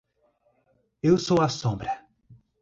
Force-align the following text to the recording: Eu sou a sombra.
Eu 1.09 1.15
sou 1.19 1.39
a 1.43 1.47
sombra. 1.47 1.93